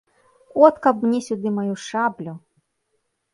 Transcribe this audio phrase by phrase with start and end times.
[0.65, 2.33] От, каб мне сюды маю шаблю!